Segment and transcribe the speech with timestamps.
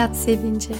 [0.00, 0.74] Hayat sevinci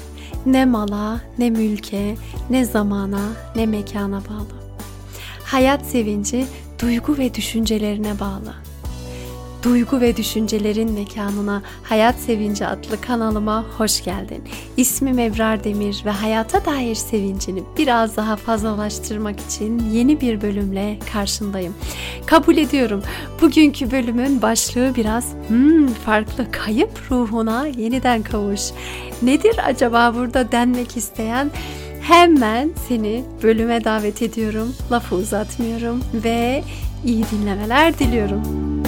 [0.47, 2.17] ne mala, ne mülke,
[2.51, 3.21] ne zamana,
[3.57, 4.81] ne mekana bağlı.
[5.45, 6.47] Hayat sevinci
[6.83, 8.55] duygu ve düşüncelerine bağlı.
[9.63, 14.43] Duygu ve düşüncelerin mekanına Hayat Sevinci adlı kanalıma hoş geldin.
[14.77, 21.75] İsmim Ebrar Demir ve hayata dair sevincini biraz daha fazlalaştırmak için yeni bir bölümle karşındayım.
[22.27, 23.03] Kabul ediyorum.
[23.41, 26.47] Bugünkü bölümün başlığı biraz hmm, farklı.
[26.53, 28.61] Kayıp ruhuna yeniden kavuş.
[29.23, 31.51] Nedir acaba burada denmek isteyen?
[32.03, 34.75] Hemen seni bölüme davet ediyorum.
[34.93, 36.65] Lafı uzatmıyorum ve
[37.05, 38.80] iyi dinlemeler diliyorum.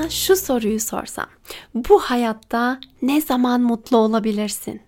[0.00, 1.26] Sana şu soruyu sorsam.
[1.74, 4.80] Bu hayatta ne zaman mutlu olabilirsin?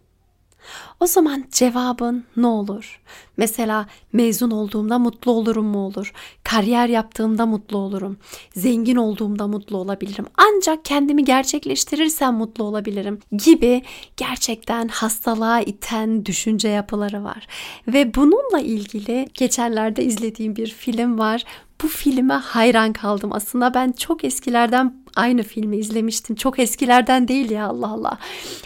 [1.00, 3.00] O zaman cevabın ne olur?
[3.36, 6.12] Mesela mezun olduğumda mutlu olurum mu olur?
[6.44, 8.16] Kariyer yaptığımda mutlu olurum.
[8.54, 10.26] Zengin olduğumda mutlu olabilirim.
[10.36, 13.82] Ancak kendimi gerçekleştirirsem mutlu olabilirim gibi
[14.16, 17.46] gerçekten hastalığa iten düşünce yapıları var.
[17.88, 21.44] Ve bununla ilgili geçenlerde izlediğim bir film var
[21.82, 23.32] bu filme hayran kaldım.
[23.32, 26.36] Aslında ben çok eskilerden aynı filmi izlemiştim.
[26.36, 28.18] Çok eskilerden değil ya Allah Allah.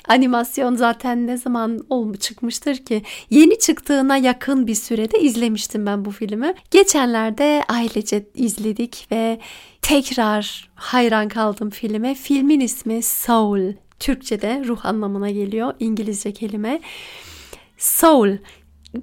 [0.08, 3.02] Animasyon zaten ne zaman olmuş çıkmıştır ki?
[3.30, 6.54] Yeni çıktığına yakın bir sürede izlemiştim ben bu filmi.
[6.70, 9.38] Geçenlerde ailece izledik ve
[9.82, 12.14] tekrar hayran kaldım filme.
[12.14, 13.72] Filmin ismi Soul.
[14.00, 15.74] Türkçe'de ruh anlamına geliyor.
[15.80, 16.80] İngilizce kelime.
[17.78, 18.36] Soul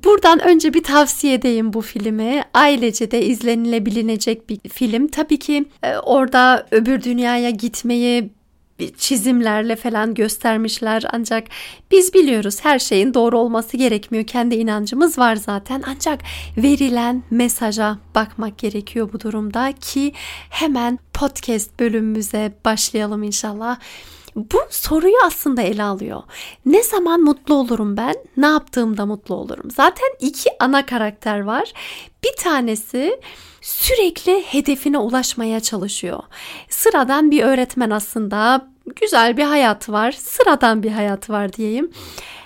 [0.03, 2.41] Buradan önce bir tavsiye edeyim bu filmi.
[2.53, 5.07] Ailece de izlenilebilinecek bir film.
[5.07, 8.29] Tabii ki e, orada öbür dünyaya gitmeyi
[8.97, 11.47] çizimlerle falan göstermişler ancak
[11.91, 14.25] biz biliyoruz her şeyin doğru olması gerekmiyor.
[14.25, 16.21] Kendi inancımız var zaten ancak
[16.57, 20.13] verilen mesaja bakmak gerekiyor bu durumda ki
[20.49, 23.79] hemen podcast bölümümüze başlayalım inşallah
[24.35, 26.23] bu soruyu aslında ele alıyor.
[26.65, 28.15] Ne zaman mutlu olurum ben?
[28.37, 29.71] Ne yaptığımda mutlu olurum?
[29.71, 31.73] Zaten iki ana karakter var.
[32.23, 33.19] Bir tanesi
[33.61, 36.23] sürekli hedefine ulaşmaya çalışıyor.
[36.69, 38.67] Sıradan bir öğretmen aslında
[39.01, 40.11] güzel bir hayatı var.
[40.11, 41.91] Sıradan bir hayatı var diyeyim.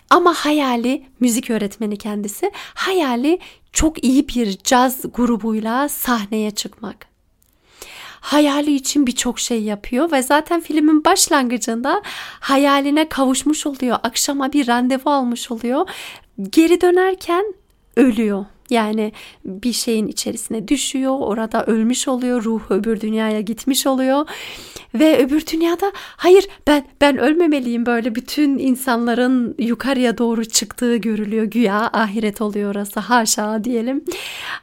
[0.10, 2.52] Ama hayali müzik öğretmeni kendisi.
[2.74, 3.40] Hayali
[3.72, 7.17] çok iyi bir caz grubuyla sahneye çıkmak
[8.28, 12.02] hayali için birçok şey yapıyor ve zaten filmin başlangıcında
[12.40, 13.98] hayaline kavuşmuş oluyor.
[14.04, 15.90] Akşama bir randevu almış oluyor.
[16.50, 17.54] Geri dönerken
[17.96, 18.46] ölüyor.
[18.70, 19.12] Yani
[19.46, 24.26] bir şeyin içerisine düşüyor, orada ölmüş oluyor, ruh öbür dünyaya gitmiş oluyor
[24.94, 31.90] ve öbür dünyada hayır ben ben ölmemeliyim böyle bütün insanların yukarıya doğru çıktığı görülüyor güya
[31.94, 34.06] ahiret oluyor orası haşa diyelim.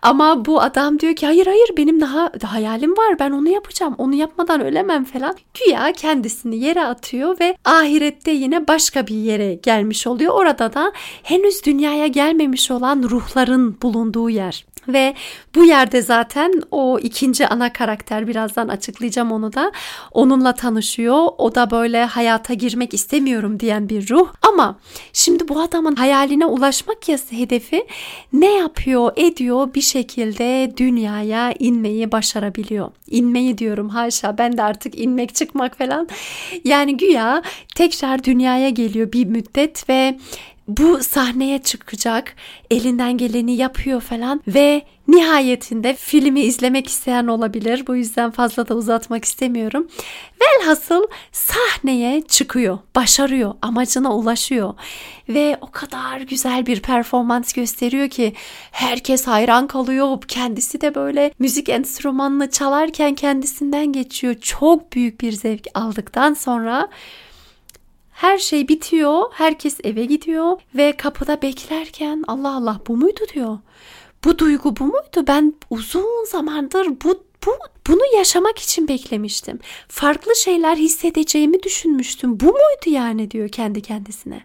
[0.03, 4.15] Ama bu adam diyor ki hayır hayır benim daha hayalim var ben onu yapacağım onu
[4.15, 5.35] yapmadan ölemem falan.
[5.55, 10.33] Güya kendisini yere atıyor ve ahirette yine başka bir yere gelmiş oluyor.
[10.35, 13.94] Orada da henüz dünyaya gelmemiş olan ruhların bulunduğu
[14.31, 14.65] yer.
[14.89, 15.15] Ve
[15.55, 19.73] bu yerde zaten o ikinci ana karakter birazdan açıklayacağım onu da.
[20.13, 21.29] Onunla tanışıyor.
[21.39, 24.29] O da böyle hayata girmek istemiyorum diyen bir ruh.
[24.43, 24.79] Ama
[25.13, 27.87] şimdi bu adamın hayaline ulaşmak ya hedefi
[28.33, 32.91] ne yapıyor ediyor bir şekilde dünyaya inmeyi başarabiliyor.
[33.11, 36.09] İnmeyi diyorum haşa ben de artık inmek çıkmak falan.
[36.65, 37.43] Yani güya
[37.75, 40.19] tekrar dünyaya geliyor bir müddet ve
[40.69, 42.37] bu sahneye çıkacak,
[42.71, 47.87] elinden geleni yapıyor falan ve nihayetinde filmi izlemek isteyen olabilir.
[47.87, 49.89] Bu yüzden fazla da uzatmak istemiyorum.
[50.41, 51.03] Velhasıl
[51.33, 54.75] sahneye çıkıyor, başarıyor, amacına ulaşıyor
[55.29, 58.33] ve o kadar güzel bir performans gösteriyor ki
[58.71, 60.19] herkes hayran kalıyor.
[60.29, 64.35] Kendisi de böyle müzik enstrümanını çalarken kendisinden geçiyor.
[64.35, 66.89] Çok büyük bir zevk aldıktan sonra
[68.15, 73.59] her şey bitiyor, herkes eve gidiyor ve kapıda beklerken Allah Allah bu muydu diyor.
[74.25, 75.27] Bu duygu bu muydu?
[75.27, 77.51] Ben uzun zamandır bu bu
[77.89, 79.59] bunu yaşamak için beklemiştim.
[79.89, 82.41] Farklı şeyler hissedeceğimi düşünmüştüm.
[82.41, 84.45] Bu muydu yani diyor kendi kendisine.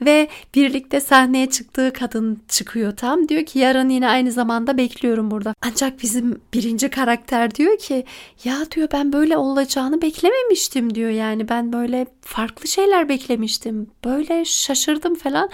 [0.00, 3.28] Ve birlikte sahneye çıktığı kadın çıkıyor tam.
[3.28, 5.54] Diyor ki yarın yine aynı zamanda bekliyorum burada.
[5.62, 8.04] Ancak bizim birinci karakter diyor ki
[8.44, 11.10] ya diyor ben böyle olacağını beklememiştim diyor.
[11.10, 13.86] Yani ben böyle farklı şeyler beklemiştim.
[14.04, 15.50] Böyle şaşırdım falan.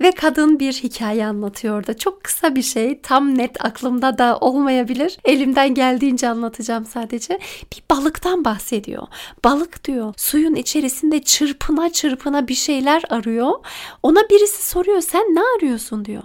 [0.00, 1.96] Ve kadın bir hikaye anlatıyor orada.
[1.96, 3.00] Çok kısa bir şey.
[3.00, 5.18] Tam net aklımda da olmayabilir.
[5.24, 7.38] Elimden geldiğince anlatacağım sadece.
[7.72, 9.06] Bir balıktan bahsediyor.
[9.44, 13.52] Balık diyor suyun içerisinde çırpına çırpına bir şeyler arıyor.
[14.02, 16.22] Ona birisi soruyor sen ne arıyorsun diyor.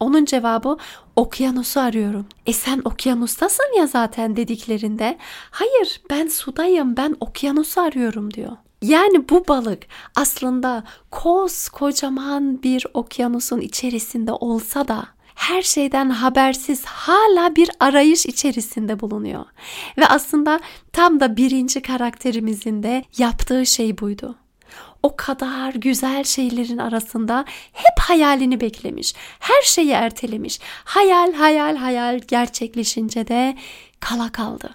[0.00, 0.76] Onun cevabı
[1.16, 2.26] okyanusu arıyorum.
[2.46, 5.18] E sen okyanustasın ya zaten dediklerinde
[5.50, 8.56] hayır ben sudayım ben okyanusu arıyorum diyor.
[8.82, 9.82] Yani bu balık
[10.16, 19.44] aslında koskocaman bir okyanusun içerisinde olsa da her şeyden habersiz hala bir arayış içerisinde bulunuyor.
[19.98, 20.60] Ve aslında
[20.92, 24.36] tam da birinci karakterimizin de yaptığı şey buydu
[25.02, 29.14] o kadar güzel şeylerin arasında hep hayalini beklemiş.
[29.38, 30.60] Her şeyi ertelemiş.
[30.84, 33.56] Hayal hayal hayal gerçekleşince de
[34.00, 34.70] kala kaldı.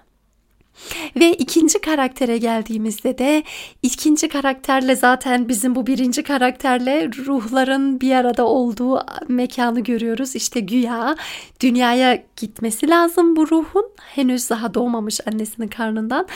[1.15, 3.43] Ve ikinci karaktere geldiğimizde de
[3.81, 10.35] ikinci karakterle zaten bizim bu birinci karakterle ruhların bir arada olduğu mekanı görüyoruz.
[10.35, 11.15] İşte güya
[11.59, 13.85] dünyaya gitmesi lazım bu ruhun.
[14.15, 16.27] Henüz daha doğmamış annesinin karnından.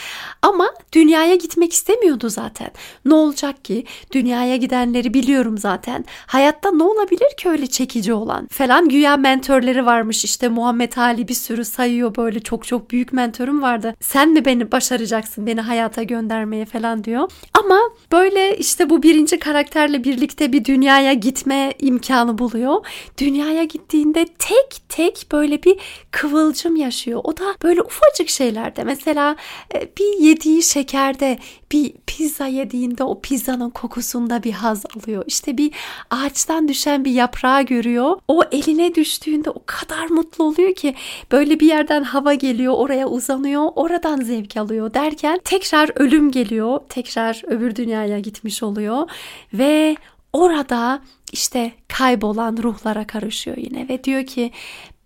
[0.42, 2.72] Ama dünyaya gitmek istemiyordu zaten.
[3.06, 3.86] Ne olacak ki?
[4.12, 6.06] Dünyaya gidenleri biliyorum zaten.
[6.28, 8.48] Hayatta ne olabilir ki öyle çekici olan?
[8.48, 13.62] Falan güya mentörleri varmış işte Muhammed Ali bir sürü sayıyor böyle çok çok büyük mentörüm
[13.62, 13.96] vardı.
[14.02, 17.32] Sen mi beni başaracaksın beni hayata göndermeye falan diyor.
[17.54, 17.80] Ama
[18.12, 22.86] böyle işte bu birinci karakterle birlikte bir dünyaya gitme imkanı buluyor.
[23.18, 25.80] Dünyaya gittiğinde tek tek böyle bir
[26.12, 27.22] kıvılcım yaşıyor.
[27.24, 28.84] O da böyle ufacık şeylerde.
[28.84, 29.36] Mesela
[29.74, 31.40] e, bir yediği şekerde
[31.72, 35.24] bir pizza yediğinde o pizzanın kokusunda bir haz alıyor.
[35.28, 35.72] İşte bir
[36.10, 38.18] ağaçtan düşen bir yaprağı görüyor.
[38.28, 40.96] O eline düştüğünde o kadar mutlu oluyor ki
[41.32, 43.70] böyle bir yerden hava geliyor oraya uzanıyor.
[43.76, 46.80] Oradan zevk alıyor derken tekrar ölüm geliyor.
[46.90, 49.10] Tekrar öbür dünyaya gitmiş oluyor
[49.54, 49.96] ve
[50.34, 54.52] orada işte kaybolan ruhlara karışıyor yine ve diyor ki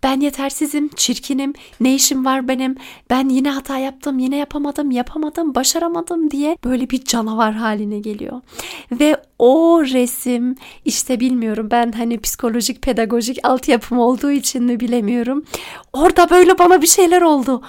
[0.02, 2.76] ben yetersizim, çirkinim, ne işim var benim,
[3.10, 8.40] ben yine hata yaptım, yine yapamadım, yapamadım, başaramadım diye böyle bir canavar haline geliyor.
[8.92, 15.44] Ve o resim işte bilmiyorum ben hani psikolojik pedagojik altyapım olduğu için mi bilemiyorum.
[15.92, 17.62] Orada böyle bana bir şeyler oldu.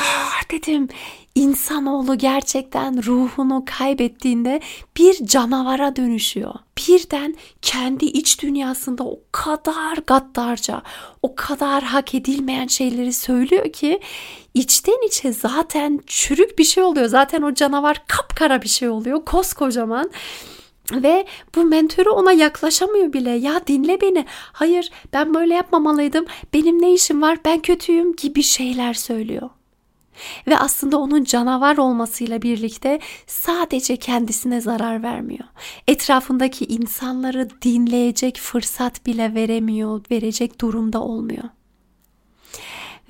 [0.00, 0.88] Ah dedim
[1.34, 4.60] insanoğlu gerçekten ruhunu kaybettiğinde
[4.96, 6.54] bir canavara dönüşüyor.
[6.78, 10.82] Birden kendi iç dünyasında o kadar gaddarca,
[11.22, 14.00] o kadar hak edilmeyen şeyleri söylüyor ki
[14.54, 17.06] içten içe zaten çürük bir şey oluyor.
[17.06, 20.10] Zaten o canavar kapkara bir şey oluyor, koskocaman.
[20.92, 23.30] Ve bu mentörü ona yaklaşamıyor bile.
[23.30, 24.24] Ya dinle beni.
[24.52, 26.26] Hayır ben böyle yapmamalıydım.
[26.54, 27.38] Benim ne işim var?
[27.44, 29.50] Ben kötüyüm gibi şeyler söylüyor.
[30.46, 35.44] Ve aslında onun canavar olmasıyla birlikte sadece kendisine zarar vermiyor.
[35.88, 41.44] Etrafındaki insanları dinleyecek fırsat bile veremiyor, verecek durumda olmuyor.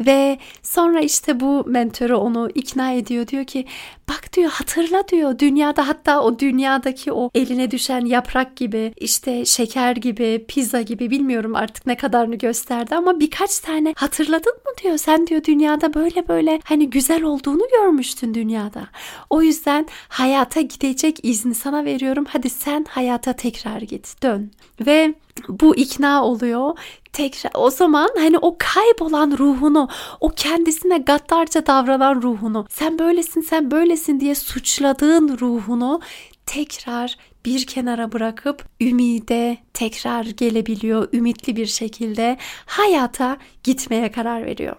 [0.00, 3.26] Ve sonra işte bu mentörü onu ikna ediyor.
[3.28, 3.66] Diyor ki
[4.08, 9.96] bak diyor hatırla diyor dünyada hatta o dünyadaki o eline düşen yaprak gibi işte şeker
[9.96, 14.96] gibi pizza gibi bilmiyorum artık ne kadarını gösterdi ama birkaç tane hatırladın mı diyor.
[14.96, 18.88] Sen diyor dünyada böyle böyle hani güzel olduğunu görmüştün dünyada.
[19.30, 22.24] O yüzden hayata gidecek izni sana veriyorum.
[22.28, 24.50] Hadi sen hayata tekrar git dön.
[24.86, 25.14] Ve
[25.48, 26.78] bu ikna oluyor
[27.12, 29.88] tekrar o zaman hani o kaybolan ruhunu
[30.20, 36.00] o kendisine gaddarca davranan ruhunu sen böylesin sen böylesin diye suçladığın ruhunu
[36.46, 42.36] tekrar bir kenara bırakıp ümide tekrar gelebiliyor ümitli bir şekilde
[42.66, 44.76] hayata gitmeye karar veriyor.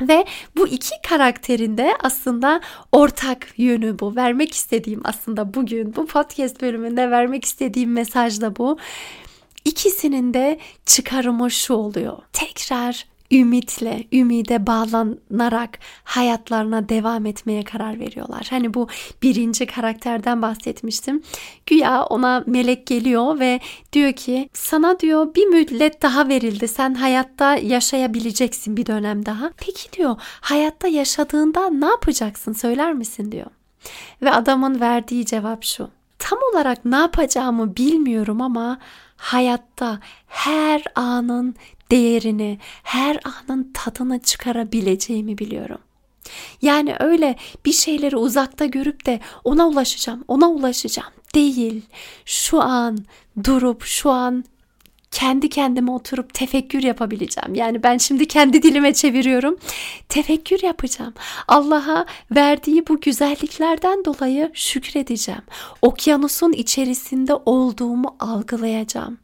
[0.00, 0.24] Ve
[0.56, 2.60] bu iki karakterinde aslında
[2.92, 4.16] ortak yönü bu.
[4.16, 8.78] Vermek istediğim aslında bugün bu podcast bölümünde vermek istediğim mesaj da bu.
[9.64, 12.18] İkisinin de çıkarımı şu oluyor.
[12.32, 18.46] Tekrar ümitle, ümide bağlanarak hayatlarına devam etmeye karar veriyorlar.
[18.50, 18.88] Hani bu
[19.22, 21.22] birinci karakterden bahsetmiştim.
[21.66, 23.60] Güya ona melek geliyor ve
[23.92, 26.68] diyor ki sana diyor bir müddet daha verildi.
[26.68, 29.50] Sen hayatta yaşayabileceksin bir dönem daha.
[29.56, 33.50] Peki diyor hayatta yaşadığında ne yapacaksın söyler misin diyor.
[34.22, 35.90] Ve adamın verdiği cevap şu.
[36.18, 38.78] Tam olarak ne yapacağımı bilmiyorum ama
[39.16, 41.54] hayatta her anın
[41.90, 45.78] değerini, her anın tadını çıkarabileceğimi biliyorum.
[46.62, 51.82] Yani öyle bir şeyleri uzakta görüp de ona ulaşacağım, ona ulaşacağım değil.
[52.24, 52.98] Şu an
[53.44, 54.44] durup şu an
[55.10, 57.54] kendi kendime oturup tefekkür yapabileceğim.
[57.54, 59.56] Yani ben şimdi kendi dilime çeviriyorum.
[60.08, 61.14] Tefekkür yapacağım.
[61.48, 65.42] Allah'a verdiği bu güzelliklerden dolayı şükredeceğim.
[65.82, 69.18] Okyanusun içerisinde olduğumu algılayacağım.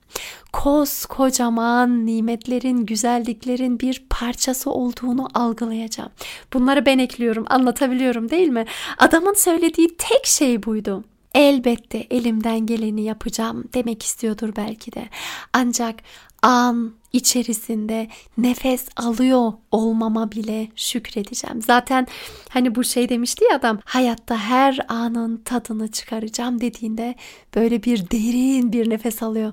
[0.55, 6.11] Koskocaman nimetlerin, güzelliklerin bir parçası olduğunu algılayacağım.
[6.53, 8.65] Bunları ben ekliyorum, anlatabiliyorum değil mi?
[8.99, 15.09] Adamın söylediği tek şey buydu elbette elimden geleni yapacağım demek istiyordur belki de.
[15.53, 15.95] Ancak
[16.43, 18.09] an içerisinde
[18.39, 21.63] nefes alıyor olmama bile şükredeceğim.
[21.63, 22.07] Zaten
[22.49, 27.15] hani bu şey demişti ya adam hayatta her anın tadını çıkaracağım dediğinde
[27.55, 29.53] böyle bir derin bir nefes alıyor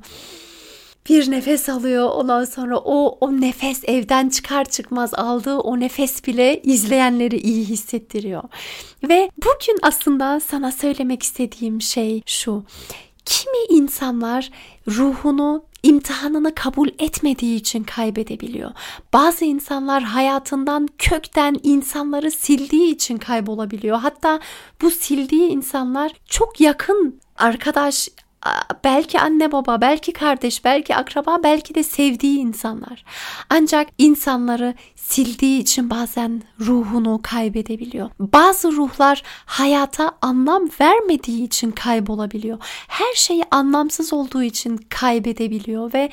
[1.10, 2.10] bir nefes alıyor.
[2.10, 8.44] Ondan sonra o o nefes evden çıkar çıkmaz aldığı o nefes bile izleyenleri iyi hissettiriyor.
[9.10, 12.64] Ve bugün aslında sana söylemek istediğim şey şu.
[13.26, 14.52] Kimi insanlar
[14.88, 18.72] ruhunu imtihanını kabul etmediği için kaybedebiliyor.
[19.14, 23.98] Bazı insanlar hayatından kökten insanları sildiği için kaybolabiliyor.
[23.98, 24.40] Hatta
[24.82, 28.10] bu sildiği insanlar çok yakın arkadaş
[28.84, 33.04] belki anne baba, belki kardeş, belki akraba, belki de sevdiği insanlar.
[33.50, 38.10] Ancak insanları sildiği için bazen ruhunu kaybedebiliyor.
[38.20, 42.58] Bazı ruhlar hayata anlam vermediği için kaybolabiliyor.
[42.88, 46.10] Her şeyi anlamsız olduğu için kaybedebiliyor ve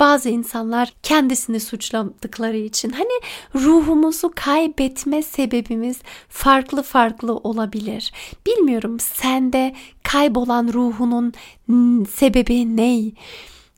[0.00, 3.20] bazı insanlar kendisini suçladıkları için hani
[3.54, 5.98] ruhumuzu kaybetme sebebimiz
[6.28, 8.12] farklı farklı olabilir.
[8.46, 11.32] Bilmiyorum sende kaybolan ruhunun
[12.06, 13.12] sebebi ne?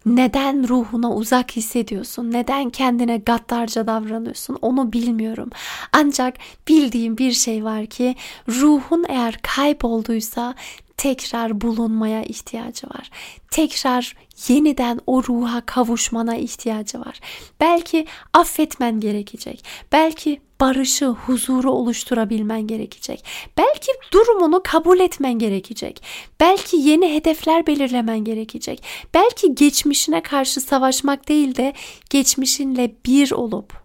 [0.06, 2.32] Neden ruhuna uzak hissediyorsun?
[2.32, 4.58] Neden kendine gaddarca davranıyorsun?
[4.62, 5.50] Onu bilmiyorum.
[5.92, 6.34] Ancak
[6.68, 8.14] bildiğim bir şey var ki
[8.48, 10.54] ruhun eğer kaybolduysa
[10.96, 13.10] tekrar bulunmaya ihtiyacı var.
[13.50, 14.16] Tekrar
[14.48, 17.20] yeniden o ruha kavuşmana ihtiyacı var.
[17.60, 19.64] Belki affetmen gerekecek.
[19.92, 23.24] Belki barışı, huzuru oluşturabilmen gerekecek.
[23.58, 26.02] Belki durumunu kabul etmen gerekecek.
[26.40, 28.82] Belki yeni hedefler belirlemen gerekecek.
[29.14, 31.72] Belki geçmişine karşı savaşmak değil de
[32.10, 33.83] geçmişinle bir olup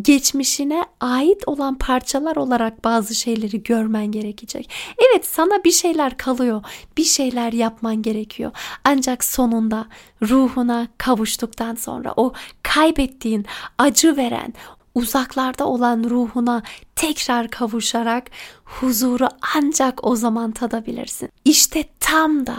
[0.00, 4.70] geçmişine ait olan parçalar olarak bazı şeyleri görmen gerekecek.
[5.08, 6.64] Evet sana bir şeyler kalıyor,
[6.96, 8.52] bir şeyler yapman gerekiyor.
[8.84, 9.86] Ancak sonunda
[10.22, 13.46] ruhuna kavuştuktan sonra o kaybettiğin,
[13.78, 14.54] acı veren,
[14.94, 16.62] uzaklarda olan ruhuna
[16.96, 18.30] tekrar kavuşarak
[18.64, 21.28] huzuru ancak o zaman tadabilirsin.
[21.44, 22.56] İşte tam da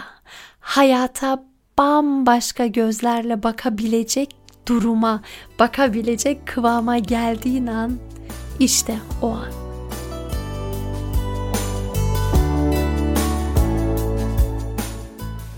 [0.60, 1.44] hayata
[1.78, 4.36] bambaşka gözlerle bakabilecek
[4.70, 5.20] duruma
[5.58, 7.98] bakabilecek kıvama geldiğin an
[8.60, 9.48] işte o an.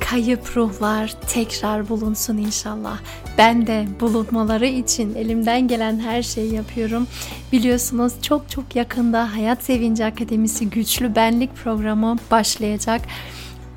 [0.00, 2.98] Kayıp ruhlar tekrar bulunsun inşallah.
[3.38, 7.06] Ben de bulunmaları için elimden gelen her şeyi yapıyorum.
[7.52, 13.02] Biliyorsunuz çok çok yakında Hayat Sevinci Akademisi Güçlü Benlik programı başlayacak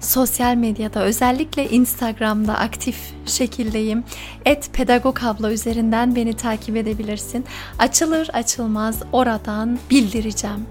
[0.06, 4.04] sosyal medyada özellikle Instagram'da aktif şekildeyim.
[4.46, 7.46] Et Pedagog abla üzerinden beni takip edebilirsin.
[7.80, 10.66] Açılır açılmaz oradan bildireceğim.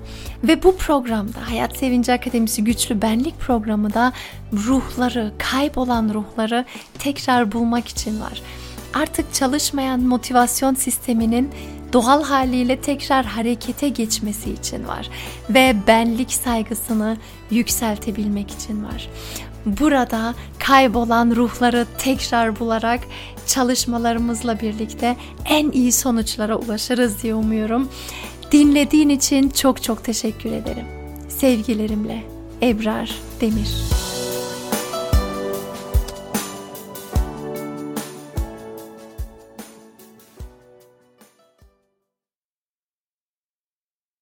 [0.44, 4.12] Ve bu programda Hayat Sevinci Akademisi Güçlü Benlik programı da
[4.52, 6.64] ruhları, kaybolan ruhları
[6.98, 8.42] tekrar bulmak için var.
[8.94, 11.50] Artık çalışmayan motivasyon sisteminin
[11.94, 15.10] doğal haliyle tekrar harekete geçmesi için var
[15.50, 17.16] ve benlik saygısını
[17.50, 19.08] yükseltebilmek için var.
[19.66, 23.00] Burada kaybolan ruhları tekrar bularak
[23.46, 27.88] çalışmalarımızla birlikte en iyi sonuçlara ulaşırız diye umuyorum.
[28.52, 30.86] Dinlediğin için çok çok teşekkür ederim.
[31.28, 32.24] Sevgilerimle
[32.62, 34.03] Ebrar Demir.